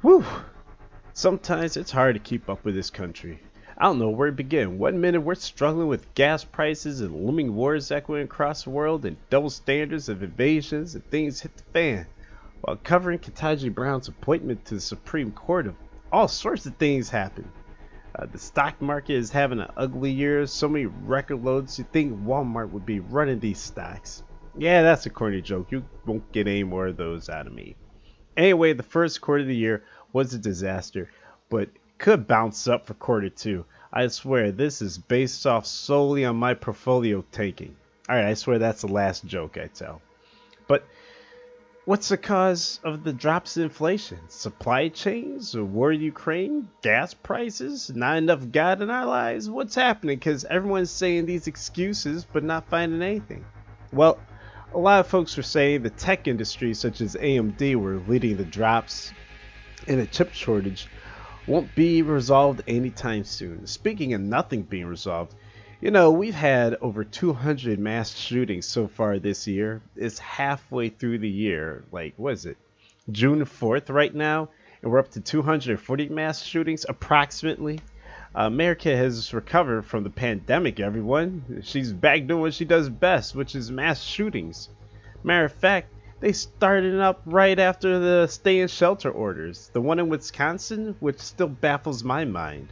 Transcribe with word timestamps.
Whew! 0.00 0.24
Sometimes 1.12 1.76
it's 1.76 1.90
hard 1.90 2.14
to 2.14 2.20
keep 2.20 2.48
up 2.48 2.64
with 2.64 2.76
this 2.76 2.88
country. 2.88 3.40
I 3.76 3.86
don't 3.86 3.98
know 3.98 4.10
where 4.10 4.30
to 4.30 4.36
begin. 4.36 4.78
One 4.78 5.00
minute 5.00 5.22
we're 5.22 5.34
struggling 5.34 5.88
with 5.88 6.14
gas 6.14 6.44
prices 6.44 7.00
and 7.00 7.26
looming 7.26 7.56
wars 7.56 7.90
echoing 7.90 8.22
across 8.22 8.62
the 8.62 8.70
world 8.70 9.04
and 9.04 9.16
double 9.28 9.50
standards 9.50 10.08
of 10.08 10.22
invasions 10.22 10.94
and 10.94 11.04
things 11.10 11.40
hit 11.40 11.56
the 11.56 11.64
fan. 11.72 12.06
While 12.60 12.76
covering 12.76 13.18
Ketanji 13.18 13.74
Brown's 13.74 14.06
appointment 14.06 14.64
to 14.66 14.76
the 14.76 14.80
Supreme 14.80 15.32
Court, 15.32 15.66
of 15.66 15.74
all 16.12 16.28
sorts 16.28 16.64
of 16.66 16.76
things 16.76 17.08
happen. 17.10 17.50
Uh, 18.16 18.26
the 18.26 18.38
stock 18.38 18.80
market 18.80 19.14
is 19.14 19.32
having 19.32 19.58
an 19.58 19.72
ugly 19.76 20.12
year. 20.12 20.46
So 20.46 20.68
many 20.68 20.86
record 20.86 21.42
lows. 21.42 21.76
You 21.76 21.84
think 21.92 22.16
Walmart 22.22 22.70
would 22.70 22.86
be 22.86 23.00
running 23.00 23.40
these 23.40 23.58
stocks? 23.58 24.22
Yeah, 24.56 24.82
that's 24.82 25.06
a 25.06 25.10
corny 25.10 25.42
joke. 25.42 25.72
You 25.72 25.84
won't 26.06 26.30
get 26.30 26.46
any 26.46 26.62
more 26.62 26.86
of 26.86 26.96
those 26.96 27.28
out 27.28 27.48
of 27.48 27.52
me. 27.52 27.74
Anyway, 28.38 28.72
the 28.72 28.84
first 28.84 29.20
quarter 29.20 29.42
of 29.42 29.48
the 29.48 29.56
year 29.56 29.82
was 30.12 30.32
a 30.32 30.38
disaster, 30.38 31.10
but 31.50 31.68
could 31.98 32.28
bounce 32.28 32.68
up 32.68 32.86
for 32.86 32.94
quarter 32.94 33.28
two. 33.28 33.64
I 33.92 34.06
swear 34.06 34.52
this 34.52 34.80
is 34.80 34.96
based 34.96 35.44
off 35.44 35.66
solely 35.66 36.24
on 36.24 36.36
my 36.36 36.54
portfolio 36.54 37.24
taking. 37.32 37.74
Alright, 38.08 38.26
I 38.26 38.34
swear 38.34 38.60
that's 38.60 38.82
the 38.82 38.92
last 38.92 39.26
joke 39.26 39.58
I 39.58 39.66
tell. 39.66 40.00
But 40.68 40.86
what's 41.84 42.10
the 42.10 42.16
cause 42.16 42.78
of 42.84 43.02
the 43.02 43.12
drops 43.12 43.56
in 43.56 43.64
inflation? 43.64 44.20
Supply 44.28 44.88
chains? 44.88 45.56
War 45.56 45.90
in 45.90 46.00
Ukraine? 46.00 46.68
Gas 46.82 47.14
prices? 47.14 47.90
Not 47.92 48.18
enough 48.18 48.52
God 48.52 48.82
in 48.82 48.88
our 48.88 49.06
lives? 49.06 49.50
What's 49.50 49.74
happening? 49.74 50.16
Because 50.16 50.44
everyone's 50.44 50.92
saying 50.92 51.26
these 51.26 51.48
excuses 51.48 52.24
but 52.24 52.44
not 52.44 52.68
finding 52.68 53.02
anything. 53.02 53.44
Well, 53.92 54.20
a 54.74 54.78
lot 54.78 55.00
of 55.00 55.06
folks 55.06 55.36
were 55.36 55.42
saying 55.42 55.82
the 55.82 55.90
tech 55.90 56.28
industry, 56.28 56.74
such 56.74 57.00
as 57.00 57.14
AMD, 57.14 57.76
were 57.76 58.00
leading 58.06 58.36
the 58.36 58.44
drops 58.44 59.12
in 59.86 59.98
a 60.00 60.06
chip 60.06 60.32
shortage 60.34 60.88
won't 61.48 61.74
be 61.74 62.02
resolved 62.02 62.62
anytime 62.68 63.24
soon. 63.24 63.66
Speaking 63.66 64.12
of 64.12 64.20
nothing 64.20 64.62
being 64.62 64.84
resolved, 64.84 65.34
you 65.80 65.90
know, 65.90 66.10
we've 66.10 66.34
had 66.34 66.76
over 66.82 67.04
200 67.04 67.78
mass 67.78 68.14
shootings 68.14 68.66
so 68.66 68.86
far 68.86 69.18
this 69.18 69.46
year. 69.46 69.80
It's 69.96 70.18
halfway 70.18 70.90
through 70.90 71.18
the 71.18 71.28
year. 71.28 71.84
Like, 71.90 72.14
what 72.16 72.34
is 72.34 72.44
it? 72.44 72.58
June 73.10 73.40
4th 73.40 73.88
right 73.88 74.14
now, 74.14 74.50
and 74.82 74.92
we're 74.92 74.98
up 74.98 75.10
to 75.12 75.20
240 75.20 76.10
mass 76.10 76.42
shootings 76.42 76.84
approximately. 76.86 77.80
Uh, 78.36 78.42
America 78.42 78.94
has 78.94 79.32
recovered 79.32 79.82
from 79.82 80.04
the 80.04 80.10
pandemic, 80.10 80.80
everyone. 80.80 81.62
She's 81.62 81.92
back 81.92 82.26
doing 82.26 82.40
what 82.40 82.54
she 82.54 82.64
does 82.64 82.88
best, 82.88 83.34
which 83.34 83.54
is 83.54 83.70
mass 83.70 84.02
shootings. 84.02 84.68
Matter 85.24 85.46
of 85.46 85.52
fact, 85.52 85.92
they 86.20 86.32
started 86.32 87.00
up 87.00 87.22
right 87.24 87.58
after 87.58 87.98
the 87.98 88.26
stay 88.26 88.60
in 88.60 88.68
shelter 88.68 89.10
orders. 89.10 89.70
The 89.72 89.80
one 89.80 89.98
in 89.98 90.08
Wisconsin, 90.08 90.96
which 91.00 91.20
still 91.20 91.48
baffles 91.48 92.04
my 92.04 92.24
mind. 92.24 92.68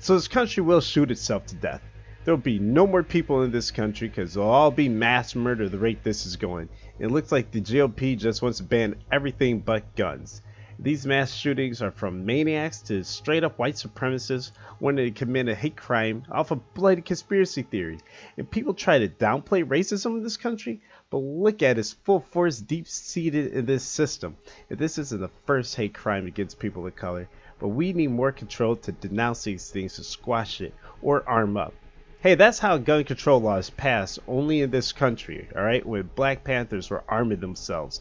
So 0.00 0.14
this 0.14 0.28
country 0.28 0.62
will 0.62 0.80
shoot 0.80 1.10
itself 1.10 1.46
to 1.46 1.56
death. 1.56 1.82
There'll 2.24 2.38
be 2.38 2.58
no 2.58 2.86
more 2.86 3.02
people 3.02 3.42
in 3.42 3.50
this 3.50 3.70
country 3.70 4.08
because 4.08 4.34
they'll 4.34 4.44
all 4.44 4.70
be 4.70 4.88
mass 4.88 5.34
murder 5.34 5.68
the 5.68 5.78
rate 5.78 6.02
this 6.02 6.26
is 6.26 6.36
going. 6.36 6.68
It 6.98 7.10
looks 7.10 7.32
like 7.32 7.50
the 7.50 7.60
GOP 7.60 8.18
just 8.18 8.42
wants 8.42 8.58
to 8.58 8.64
ban 8.64 8.96
everything 9.10 9.60
but 9.60 9.96
guns. 9.96 10.42
These 10.80 11.06
mass 11.06 11.32
shootings 11.34 11.82
are 11.82 11.90
from 11.90 12.24
maniacs 12.24 12.82
to 12.82 13.02
straight 13.02 13.42
up 13.42 13.58
white 13.58 13.74
supremacists 13.74 14.52
wanting 14.78 15.12
to 15.12 15.18
commit 15.18 15.48
a 15.48 15.54
hate 15.56 15.76
crime 15.76 16.22
off 16.30 16.52
a 16.52 16.56
bloody 16.56 17.02
conspiracy 17.02 17.62
theory. 17.62 17.98
And 18.36 18.48
people 18.48 18.74
try 18.74 19.00
to 19.00 19.08
downplay 19.08 19.64
racism 19.64 20.18
in 20.18 20.22
this 20.22 20.36
country, 20.36 20.80
but 21.10 21.18
look 21.18 21.64
at 21.64 21.78
its 21.78 21.94
full 21.94 22.20
force 22.20 22.60
deep 22.60 22.86
seated 22.86 23.54
in 23.54 23.66
this 23.66 23.82
system. 23.82 24.36
And 24.70 24.78
this 24.78 24.98
isn't 24.98 25.20
the 25.20 25.30
first 25.46 25.74
hate 25.74 25.94
crime 25.94 26.26
against 26.26 26.60
people 26.60 26.86
of 26.86 26.94
color, 26.94 27.28
but 27.58 27.68
we 27.68 27.92
need 27.92 28.12
more 28.12 28.30
control 28.30 28.76
to 28.76 28.92
denounce 28.92 29.42
these 29.42 29.68
things 29.68 29.96
to 29.96 30.04
squash 30.04 30.60
it 30.60 30.72
or 31.02 31.28
arm 31.28 31.56
up. 31.56 31.74
Hey, 32.20 32.36
that's 32.36 32.60
how 32.60 32.78
gun 32.78 33.02
control 33.02 33.40
laws 33.40 33.68
passed 33.68 34.20
only 34.28 34.60
in 34.60 34.70
this 34.70 34.92
country, 34.92 35.48
alright? 35.56 35.84
When 35.84 36.08
Black 36.14 36.44
Panthers 36.44 36.88
were 36.88 37.02
arming 37.08 37.40
themselves. 37.40 38.00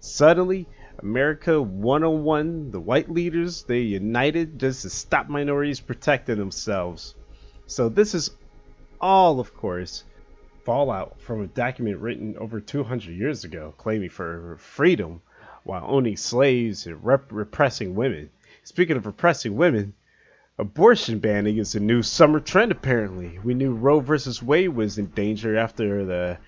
Suddenly, 0.00 0.66
America 0.98 1.60
101, 1.60 2.70
the 2.70 2.80
white 2.80 3.10
leaders, 3.10 3.64
they 3.64 3.80
united 3.80 4.58
just 4.58 4.82
to 4.82 4.90
stop 4.90 5.28
minorities 5.28 5.80
protecting 5.80 6.38
themselves. 6.38 7.14
So 7.66 7.88
this 7.88 8.14
is 8.14 8.30
all, 9.00 9.40
of 9.40 9.54
course, 9.54 10.04
fallout 10.64 11.20
from 11.20 11.42
a 11.42 11.46
document 11.46 11.98
written 11.98 12.36
over 12.38 12.60
200 12.60 13.10
years 13.10 13.44
ago 13.44 13.74
claiming 13.76 14.08
for 14.08 14.56
freedom 14.58 15.20
while 15.64 15.84
owning 15.86 16.16
slaves 16.16 16.86
and 16.86 17.04
rep- 17.04 17.32
repressing 17.32 17.94
women. 17.94 18.30
Speaking 18.62 18.96
of 18.96 19.06
repressing 19.06 19.56
women, 19.56 19.94
abortion 20.58 21.18
banning 21.18 21.58
is 21.58 21.74
a 21.74 21.80
new 21.80 22.02
summer 22.02 22.40
trend 22.40 22.72
apparently. 22.72 23.38
We 23.42 23.54
knew 23.54 23.74
Roe 23.74 24.00
versus 24.00 24.42
Wade 24.42 24.70
was 24.70 24.96
in 24.98 25.06
danger 25.06 25.56
after 25.56 26.04
the 26.04 26.38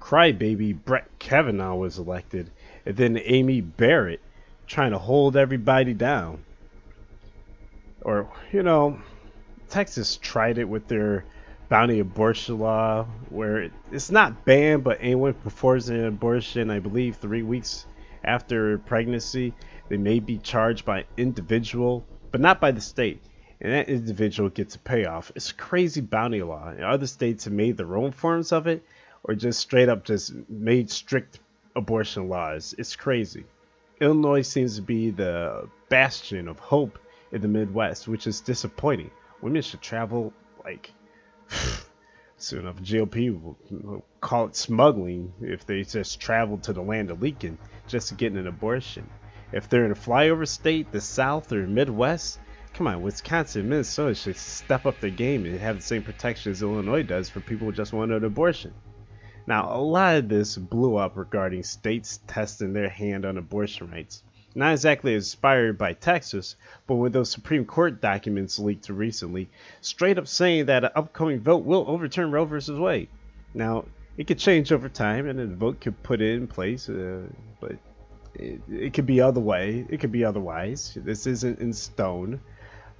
crybaby 0.00 0.72
Brett 0.84 1.08
Kavanaugh 1.18 1.76
was 1.76 1.98
elected 1.98 2.50
and 2.86 2.96
then 2.96 3.18
Amy 3.22 3.60
Barrett 3.60 4.20
trying 4.66 4.92
to 4.92 4.98
hold 4.98 5.36
everybody 5.36 5.94
down. 5.94 6.42
Or, 8.02 8.28
you 8.52 8.62
know, 8.62 8.98
Texas 9.68 10.16
tried 10.16 10.58
it 10.58 10.68
with 10.68 10.88
their 10.88 11.24
bounty 11.68 12.00
abortion 12.00 12.58
law, 12.58 13.06
where 13.30 13.70
it's 13.90 14.10
not 14.10 14.44
banned, 14.44 14.84
but 14.84 14.98
anyone 15.00 15.34
performs 15.34 15.88
an 15.88 16.04
abortion, 16.04 16.70
I 16.70 16.80
believe, 16.80 17.16
three 17.16 17.42
weeks 17.42 17.86
after 18.24 18.78
pregnancy, 18.78 19.54
they 19.88 19.96
may 19.96 20.20
be 20.20 20.38
charged 20.38 20.84
by 20.84 21.04
individual, 21.16 22.04
but 22.30 22.40
not 22.40 22.60
by 22.60 22.70
the 22.70 22.80
state. 22.80 23.22
And 23.60 23.72
that 23.72 23.88
individual 23.88 24.48
gets 24.48 24.74
a 24.74 24.78
payoff. 24.78 25.30
It's 25.34 25.50
a 25.50 25.54
crazy 25.54 26.00
bounty 26.00 26.42
law. 26.42 26.68
And 26.68 26.82
other 26.82 27.06
states 27.06 27.44
have 27.44 27.52
made 27.52 27.76
their 27.76 27.96
own 27.96 28.10
forms 28.10 28.52
of 28.52 28.66
it, 28.66 28.84
or 29.24 29.34
just 29.34 29.60
straight 29.60 29.88
up 29.88 30.04
just 30.04 30.32
made 30.48 30.90
strict 30.90 31.38
abortion 31.74 32.28
laws. 32.28 32.74
It's 32.78 32.96
crazy. 32.96 33.44
Illinois 34.00 34.42
seems 34.42 34.76
to 34.76 34.82
be 34.82 35.10
the 35.10 35.68
bastion 35.88 36.48
of 36.48 36.58
hope 36.58 36.98
in 37.30 37.40
the 37.40 37.48
Midwest, 37.48 38.08
which 38.08 38.26
is 38.26 38.40
disappointing. 38.40 39.10
Women 39.40 39.62
should 39.62 39.80
travel 39.80 40.32
like 40.64 40.92
soon 42.36 42.60
enough. 42.60 42.76
GOP 42.76 43.40
will, 43.40 44.04
call 44.20 44.46
it 44.46 44.56
smuggling 44.56 45.32
if 45.40 45.66
they 45.66 45.82
just 45.82 46.20
travel 46.20 46.58
to 46.58 46.72
the 46.72 46.82
land 46.82 47.10
of 47.10 47.22
Lincoln 47.22 47.58
just 47.86 48.08
to 48.08 48.14
get 48.14 48.32
an 48.32 48.46
abortion. 48.46 49.08
If 49.52 49.68
they're 49.68 49.84
in 49.84 49.92
a 49.92 49.96
flyover 49.96 50.48
state, 50.48 50.90
the 50.92 51.00
South 51.00 51.52
or 51.52 51.66
Midwest, 51.66 52.38
come 52.74 52.86
on, 52.86 53.02
Wisconsin, 53.02 53.68
Minnesota 53.68 54.14
should 54.14 54.36
step 54.36 54.86
up 54.86 54.98
their 55.00 55.10
game 55.10 55.44
and 55.44 55.58
have 55.60 55.76
the 55.76 55.82
same 55.82 56.02
protection 56.02 56.52
as 56.52 56.62
Illinois 56.62 57.02
does 57.02 57.28
for 57.28 57.40
people 57.40 57.66
who 57.66 57.72
just 57.72 57.92
want 57.92 58.12
an 58.12 58.24
abortion. 58.24 58.72
Now, 59.46 59.74
a 59.74 59.80
lot 59.80 60.16
of 60.16 60.28
this 60.28 60.56
blew 60.56 60.96
up 60.96 61.16
regarding 61.16 61.62
states 61.64 62.20
testing 62.26 62.72
their 62.72 62.88
hand 62.88 63.24
on 63.24 63.38
abortion 63.38 63.90
rights. 63.90 64.22
Not 64.54 64.72
exactly 64.72 65.14
inspired 65.14 65.78
by 65.78 65.94
Texas, 65.94 66.56
but 66.86 66.96
with 66.96 67.12
those 67.12 67.30
Supreme 67.30 67.64
Court 67.64 68.00
documents 68.00 68.58
leaked 68.58 68.88
recently, 68.88 69.48
straight 69.80 70.18
up 70.18 70.28
saying 70.28 70.66
that 70.66 70.84
an 70.84 70.90
upcoming 70.94 71.40
vote 71.40 71.64
will 71.64 71.84
overturn 71.88 72.30
Roe 72.30 72.44
v. 72.44 72.72
Wade. 72.72 73.08
Now, 73.54 73.86
it 74.18 74.26
could 74.26 74.38
change 74.38 74.70
over 74.70 74.88
time, 74.88 75.26
and 75.26 75.38
the 75.38 75.46
vote 75.46 75.80
could 75.80 76.02
put 76.02 76.20
it 76.20 76.34
in 76.34 76.46
place, 76.46 76.88
uh, 76.88 77.22
but 77.60 77.72
it, 78.34 78.60
it 78.70 78.92
could 78.92 79.06
be 79.06 79.20
other 79.20 79.40
way. 79.40 79.86
It 79.88 80.00
could 80.00 80.12
be 80.12 80.24
otherwise. 80.24 80.96
This 81.02 81.26
isn't 81.26 81.60
in 81.60 81.72
stone, 81.72 82.40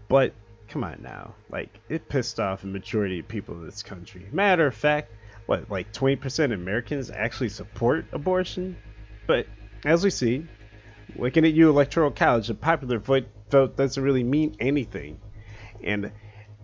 but 0.09 0.33
come 0.69 0.85
on 0.85 1.03
now, 1.03 1.35
like 1.51 1.81
it 1.91 2.09
pissed 2.09 2.41
off 2.41 2.65
a 2.65 2.67
majority 2.67 3.19
of 3.19 3.29
people 3.29 3.55
in 3.57 3.67
this 3.67 3.83
country. 3.83 4.27
Matter 4.33 4.67
of 4.67 4.75
fact, 4.75 5.13
what 5.47 5.71
like 5.71 5.93
20% 5.93 6.45
of 6.45 6.53
Americans 6.53 7.11
actually 7.11 7.49
support 7.49 8.07
abortion. 8.13 8.77
But 9.27 9.47
as 9.85 10.05
we 10.05 10.11
see, 10.11 10.47
looking 11.17 11.45
at 11.45 11.53
you, 11.53 11.69
Electoral 11.69 12.11
College, 12.11 12.51
a 12.51 12.55
popular 12.55 12.99
vote, 12.99 13.27
vote 13.51 13.77
doesn't 13.77 14.03
really 14.03 14.25
mean 14.25 14.57
anything. 14.61 15.21
And 15.83 16.13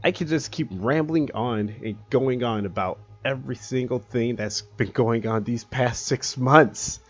I 0.02 0.12
could 0.12 0.28
just 0.28 0.52
keep 0.52 0.68
rambling 0.70 1.30
on 1.34 1.74
and 1.84 1.96
going 2.10 2.44
on 2.44 2.66
about 2.66 3.00
every 3.24 3.56
single 3.56 3.98
thing 3.98 4.36
that's 4.36 4.62
been 4.62 4.90
going 4.90 5.26
on 5.26 5.44
these 5.44 5.64
past 5.64 6.06
six 6.06 6.36
months. 6.36 7.00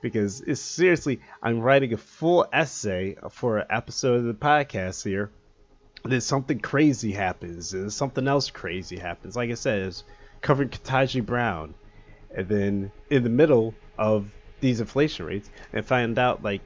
Because 0.00 0.42
it's 0.42 0.60
seriously, 0.60 1.20
I'm 1.42 1.60
writing 1.60 1.94
a 1.94 1.96
full 1.96 2.46
essay 2.52 3.16
for 3.30 3.58
an 3.58 3.66
episode 3.70 4.16
of 4.16 4.24
the 4.24 4.34
podcast 4.34 5.02
here. 5.02 5.30
That 6.04 6.20
something 6.20 6.58
crazy 6.58 7.12
happens, 7.12 7.72
and 7.72 7.90
something 7.90 8.28
else 8.28 8.50
crazy 8.50 8.98
happens. 8.98 9.36
Like 9.36 9.50
I 9.50 9.54
said, 9.54 9.80
it's 9.80 10.04
covering 10.44 10.68
Ketanji 10.68 11.24
Brown, 11.24 11.74
and 12.30 12.46
then 12.46 12.92
in 13.08 13.24
the 13.24 13.30
middle 13.30 13.74
of 13.96 14.30
these 14.60 14.78
inflation 14.78 15.24
rates, 15.24 15.50
and 15.72 15.84
find 15.84 16.18
out 16.18 16.44
like 16.44 16.60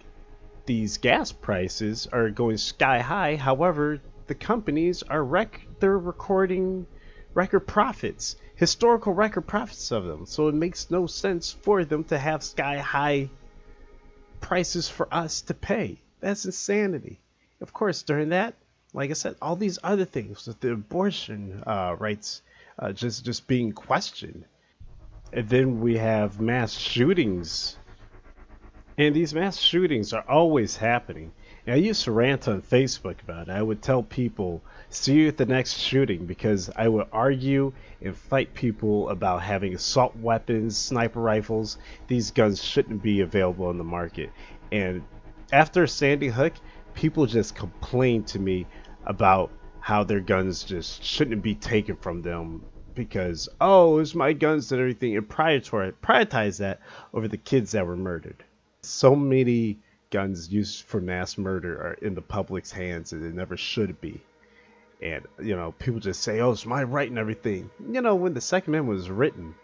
these 0.66 0.98
gas 0.98 1.30
prices 1.30 2.08
are 2.12 2.28
going 2.28 2.56
sky 2.56 2.98
high. 2.98 3.36
However, 3.36 4.00
the 4.26 4.34
companies 4.34 5.04
are 5.04 5.22
rec- 5.22 5.66
they're 5.78 5.96
recording 5.96 6.86
record 7.34 7.68
profits, 7.68 8.34
historical 8.56 9.14
record 9.14 9.46
profits 9.46 9.92
of 9.92 10.04
them. 10.04 10.26
So 10.26 10.48
it 10.48 10.56
makes 10.56 10.90
no 10.90 11.06
sense 11.06 11.52
for 11.52 11.84
them 11.84 12.02
to 12.04 12.18
have 12.18 12.42
sky 12.42 12.78
high 12.78 13.30
prices 14.40 14.88
for 14.88 15.06
us 15.14 15.42
to 15.42 15.54
pay. 15.54 16.00
That's 16.18 16.44
insanity. 16.44 17.20
Of 17.60 17.72
course, 17.72 18.02
during 18.02 18.30
that, 18.30 18.54
like 18.92 19.10
I 19.10 19.14
said, 19.14 19.36
all 19.40 19.54
these 19.54 19.78
other 19.84 20.04
things 20.04 20.48
with 20.48 20.58
the 20.58 20.72
abortion 20.72 21.62
uh, 21.64 21.94
rights 21.96 22.42
uh, 22.78 22.92
just 22.92 23.24
just 23.24 23.46
being 23.46 23.72
questioned, 23.72 24.44
and 25.32 25.48
then 25.48 25.80
we 25.80 25.96
have 25.96 26.40
mass 26.40 26.72
shootings, 26.72 27.76
and 28.96 29.14
these 29.14 29.34
mass 29.34 29.58
shootings 29.58 30.12
are 30.12 30.24
always 30.28 30.76
happening. 30.76 31.32
And 31.66 31.74
I 31.74 31.78
used 31.78 32.04
to 32.04 32.12
rant 32.12 32.48
on 32.48 32.62
Facebook 32.62 33.20
about 33.22 33.48
it. 33.48 33.52
I 33.52 33.60
would 33.60 33.82
tell 33.82 34.02
people, 34.02 34.62
"See 34.88 35.14
you 35.14 35.28
at 35.28 35.36
the 35.36 35.44
next 35.44 35.78
shooting," 35.78 36.24
because 36.24 36.70
I 36.74 36.88
would 36.88 37.08
argue 37.12 37.72
and 38.00 38.16
fight 38.16 38.54
people 38.54 39.10
about 39.10 39.42
having 39.42 39.74
assault 39.74 40.16
weapons, 40.16 40.78
sniper 40.78 41.20
rifles. 41.20 41.78
These 42.06 42.30
guns 42.30 42.62
shouldn't 42.62 43.02
be 43.02 43.20
available 43.20 43.66
on 43.66 43.76
the 43.76 43.84
market. 43.84 44.30
And 44.72 45.02
after 45.52 45.86
Sandy 45.86 46.28
Hook, 46.28 46.54
people 46.94 47.26
just 47.26 47.54
complained 47.54 48.26
to 48.28 48.38
me 48.38 48.66
about 49.04 49.50
how 49.88 50.04
their 50.04 50.20
guns 50.20 50.64
just 50.64 51.02
shouldn't 51.02 51.42
be 51.42 51.54
taken 51.54 51.96
from 51.96 52.20
them 52.20 52.62
because 52.94 53.48
oh 53.58 53.96
it's 53.96 54.14
my 54.14 54.34
guns 54.34 54.70
and 54.70 54.78
everything 54.78 55.16
and 55.16 55.26
prioritize 55.26 56.58
that 56.58 56.78
over 57.14 57.26
the 57.26 57.38
kids 57.38 57.70
that 57.70 57.86
were 57.86 57.96
murdered 57.96 58.44
so 58.82 59.16
many 59.16 59.78
guns 60.10 60.52
used 60.52 60.84
for 60.84 61.00
mass 61.00 61.38
murder 61.38 61.74
are 61.80 61.94
in 62.02 62.14
the 62.14 62.20
public's 62.20 62.70
hands 62.70 63.14
and 63.14 63.24
it 63.24 63.32
never 63.32 63.56
should 63.56 63.98
be 63.98 64.20
and 65.00 65.24
you 65.42 65.56
know 65.56 65.72
people 65.78 65.98
just 65.98 66.22
say 66.22 66.38
oh 66.40 66.50
it's 66.50 66.66
my 66.66 66.82
right 66.82 67.08
and 67.08 67.18
everything 67.18 67.70
you 67.90 68.02
know 68.02 68.14
when 68.14 68.34
the 68.34 68.42
second 68.42 68.74
amendment 68.74 68.94
was 68.94 69.08
written 69.08 69.54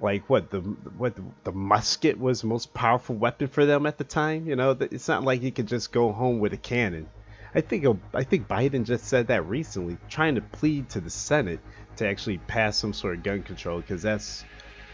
like 0.00 0.28
what 0.28 0.50
the 0.50 0.58
what 0.58 1.14
the 1.44 1.52
musket 1.52 2.18
was 2.18 2.40
the 2.40 2.48
most 2.48 2.74
powerful 2.74 3.14
weapon 3.14 3.46
for 3.46 3.66
them 3.66 3.86
at 3.86 3.98
the 3.98 4.04
time. 4.04 4.46
You 4.46 4.54
know, 4.54 4.76
it's 4.80 5.08
not 5.08 5.24
like 5.24 5.42
you 5.42 5.50
could 5.50 5.66
just 5.66 5.90
go 5.90 6.12
home 6.12 6.38
with 6.38 6.52
a 6.52 6.56
cannon. 6.56 7.08
I 7.54 7.60
think 7.60 7.86
uh, 7.86 7.94
I 8.14 8.24
think 8.24 8.48
Biden 8.48 8.84
just 8.84 9.04
said 9.04 9.28
that 9.28 9.46
recently, 9.46 9.96
trying 10.08 10.34
to 10.34 10.40
plead 10.40 10.88
to 10.90 11.00
the 11.00 11.10
Senate 11.10 11.60
to 11.96 12.06
actually 12.06 12.38
pass 12.38 12.76
some 12.76 12.92
sort 12.92 13.16
of 13.16 13.22
gun 13.22 13.42
control 13.42 13.80
because 13.80 14.02
that's 14.02 14.44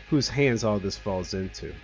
whose 0.08 0.28
hands 0.28 0.64
all 0.64 0.78
this 0.78 0.96
falls 0.96 1.34
into. 1.34 1.74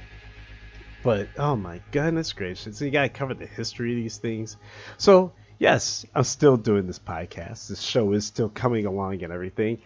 But 1.02 1.28
oh 1.38 1.56
my 1.56 1.80
goodness 1.90 2.32
gracious, 2.32 2.80
you 2.80 2.90
gotta 2.90 3.08
cover 3.08 3.34
the 3.34 3.46
history 3.46 3.92
of 3.92 3.96
these 3.96 4.18
things. 4.18 4.56
So 4.98 5.32
yes, 5.58 6.04
I'm 6.14 6.24
still 6.24 6.56
doing 6.56 6.86
this 6.86 6.98
podcast. 6.98 7.68
This 7.68 7.80
show 7.80 8.12
is 8.12 8.26
still 8.26 8.48
coming 8.48 8.86
along 8.86 9.22
and 9.22 9.32
everything, 9.32 9.78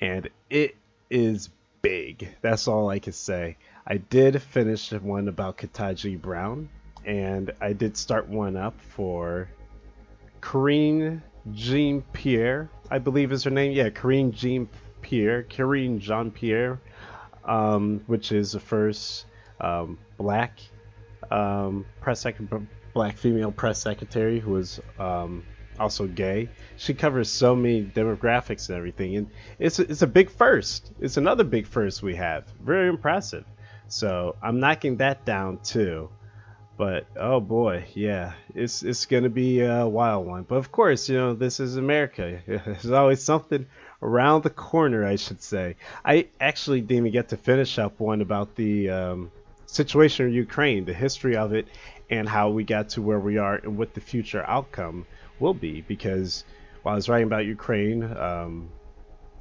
and 0.00 0.28
it 0.50 0.76
is 1.10 1.50
big. 1.82 2.28
That's 2.40 2.68
all 2.68 2.88
I 2.88 2.98
can 2.98 3.12
say. 3.12 3.58
I 3.86 3.96
did 3.96 4.40
finish 4.40 4.92
one 4.92 5.28
about 5.28 5.58
Ketanji 5.58 6.20
Brown, 6.20 6.68
and 7.04 7.52
I 7.60 7.72
did 7.72 7.96
start 7.96 8.28
one 8.28 8.56
up 8.56 8.80
for 8.80 9.48
Karine 10.42 11.22
Jean 11.52 12.02
Pierre, 12.12 12.68
I 12.90 12.98
believe 12.98 13.32
is 13.32 13.44
her 13.44 13.50
name. 13.50 13.72
Yeah, 13.72 13.88
Karine 13.88 14.32
Jean 14.32 14.68
Pierre, 15.00 15.44
Karine 15.44 15.98
Jean 15.98 16.30
Pierre, 16.30 16.80
um, 17.44 18.02
which 18.06 18.32
is 18.32 18.52
the 18.52 18.60
first 18.60 19.24
um, 19.60 19.98
black 20.18 20.60
um, 21.30 21.86
press 22.00 22.20
secretary, 22.20 22.66
black 22.92 23.16
female 23.16 23.52
press 23.52 23.80
secretary 23.80 24.40
who 24.40 24.50
was 24.50 24.80
um, 24.98 25.44
also 25.78 26.06
gay. 26.06 26.48
She 26.76 26.92
covers 26.92 27.30
so 27.30 27.56
many 27.56 27.84
demographics 27.84 28.68
and 28.68 28.76
everything, 28.76 29.16
and 29.16 29.30
it's 29.58 29.78
it's 29.78 30.02
a 30.02 30.06
big 30.06 30.28
first. 30.28 30.92
It's 31.00 31.16
another 31.16 31.44
big 31.44 31.66
first 31.66 32.02
we 32.02 32.16
have. 32.16 32.44
Very 32.62 32.88
impressive. 32.88 33.44
So 33.88 34.36
I'm 34.42 34.60
knocking 34.60 34.96
that 34.98 35.24
down 35.24 35.58
too. 35.62 36.10
But 36.82 37.06
oh 37.14 37.38
boy, 37.38 37.84
yeah, 37.94 38.32
it's 38.56 38.82
it's 38.82 39.06
gonna 39.06 39.28
be 39.28 39.60
a 39.60 39.86
wild 39.86 40.26
one. 40.26 40.42
But 40.42 40.56
of 40.56 40.72
course, 40.72 41.08
you 41.08 41.16
know 41.16 41.32
this 41.32 41.60
is 41.60 41.76
America. 41.76 42.42
There's 42.46 42.90
always 42.90 43.22
something 43.22 43.66
around 44.02 44.42
the 44.42 44.50
corner, 44.50 45.06
I 45.06 45.14
should 45.14 45.40
say. 45.40 45.76
I 46.04 46.26
actually 46.40 46.80
didn't 46.80 47.06
even 47.06 47.12
get 47.12 47.28
to 47.28 47.36
finish 47.36 47.78
up 47.78 48.00
one 48.00 48.20
about 48.20 48.56
the 48.56 48.90
um, 48.90 49.30
situation 49.66 50.26
in 50.26 50.32
Ukraine, 50.32 50.84
the 50.84 50.92
history 50.92 51.36
of 51.36 51.52
it, 51.52 51.68
and 52.10 52.28
how 52.28 52.50
we 52.50 52.64
got 52.64 52.88
to 52.94 53.00
where 53.00 53.20
we 53.20 53.38
are 53.38 53.54
and 53.54 53.78
what 53.78 53.94
the 53.94 54.00
future 54.00 54.42
outcome 54.42 55.06
will 55.38 55.54
be 55.54 55.82
because 55.82 56.44
while 56.82 56.94
I 56.94 56.96
was 56.96 57.08
writing 57.08 57.28
about 57.28 57.46
Ukraine, 57.46 58.02
um, 58.02 58.70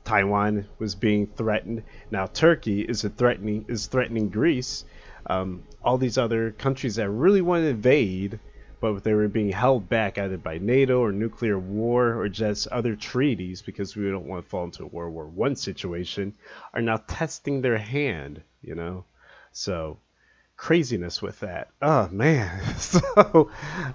Taiwan 0.04 0.68
was 0.78 0.94
being 0.94 1.26
threatened. 1.26 1.82
Now 2.12 2.28
Turkey 2.28 2.82
is 2.82 3.02
threatening 3.18 3.66
is 3.68 3.88
threatening 3.88 4.30
Greece. 4.30 4.86
Um, 5.26 5.64
all 5.84 5.98
these 5.98 6.18
other 6.18 6.52
countries 6.52 6.96
that 6.96 7.10
really 7.10 7.42
want 7.42 7.64
to 7.64 7.70
invade, 7.70 8.40
but 8.80 9.04
they 9.04 9.14
were 9.14 9.28
being 9.28 9.52
held 9.52 9.88
back 9.88 10.18
either 10.18 10.38
by 10.38 10.58
NATO 10.58 11.00
or 11.00 11.12
nuclear 11.12 11.58
war 11.58 12.20
or 12.20 12.30
just 12.30 12.68
other 12.68 12.96
treaties 12.96 13.62
because 13.62 13.96
we 13.96 14.10
don't 14.10 14.28
want 14.28 14.44
to 14.44 14.50
fall 14.50 14.66
into 14.66 14.84
a 14.84 14.88
World 14.88 15.14
War 15.14 15.28
One 15.28 15.56
situation, 15.56 16.34
are 16.74 16.82
now 16.82 16.98
testing 16.98 17.62
their 17.62 17.78
hand. 17.78 18.42
You 18.62 18.76
know, 18.76 19.06
so 19.52 19.98
craziness 20.58 21.22
with 21.22 21.40
that. 21.40 21.70
Oh 21.82 22.08
man. 22.10 22.76
so 22.78 23.50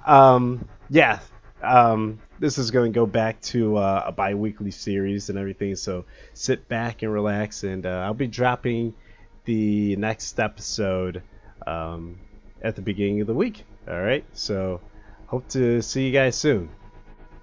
um, 0.07 0.69
yeah, 0.89 1.21
um, 1.63 2.21
this 2.39 2.59
is 2.59 2.71
going 2.71 2.93
to 2.93 2.95
go 2.95 3.07
back 3.07 3.41
to 3.41 3.77
uh, 3.77 4.05
a 4.07 4.13
bi-weekly 4.13 4.71
series 4.71 5.31
and 5.31 5.39
everything 5.39 5.75
so 5.77 6.05
sit 6.35 6.69
back 6.69 7.03
and 7.03 7.13
relax 7.13 7.65
and 7.65 7.87
uh, 7.87 8.01
i'll 8.05 8.15
be 8.15 8.27
dropping 8.27 8.95
the 9.47 9.97
next 9.97 10.39
episode 10.39 11.23
um, 11.67 12.19
at 12.63 12.77
the 12.77 12.83
beginning 12.83 13.21
of 13.21 13.27
the 13.27 13.35
week 13.35 13.65
all 13.89 14.01
right 14.01 14.25
so 14.33 14.81
hope 15.27 15.49
to 15.49 15.81
see 15.81 16.07
you 16.07 16.13
guys 16.13 16.37
soon 16.37 16.69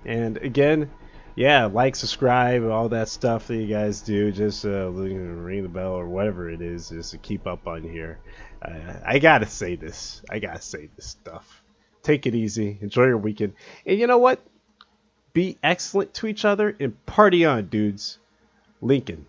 and 0.06 0.38
again 0.38 0.90
yeah 1.36 1.66
like 1.66 1.96
subscribe 1.96 2.64
all 2.70 2.90
that 2.90 3.10
stuff 3.10 3.48
that 3.48 3.56
you 3.56 3.68
guys 3.68 4.02
do 4.02 4.32
just 4.32 4.66
uh, 4.66 4.90
ring 4.92 5.64
the 5.64 5.70
bell 5.70 5.94
or 5.94 6.08
whatever 6.08 6.50
it 6.50 6.62
is 6.62 6.90
just 6.90 7.12
to 7.12 7.18
keep 7.18 7.48
up 7.48 7.68
on 7.68 7.82
here 7.82 8.20
uh, 8.62 8.94
i 9.06 9.18
gotta 9.18 9.48
say 9.48 9.76
this 9.76 10.22
i 10.30 10.38
gotta 10.38 10.62
say 10.62 10.90
this 10.96 11.08
stuff 11.08 11.64
Take 12.04 12.28
it 12.28 12.36
easy. 12.36 12.78
Enjoy 12.82 13.06
your 13.06 13.18
weekend. 13.18 13.54
And 13.86 13.98
you 13.98 14.08
know 14.08 14.18
what? 14.18 14.46
Be 15.32 15.58
excellent 15.64 16.14
to 16.16 16.28
each 16.28 16.44
other 16.46 16.76
and 16.80 17.04
party 17.06 17.46
on, 17.46 17.68
dudes. 17.68 18.20
Lincoln. 18.82 19.26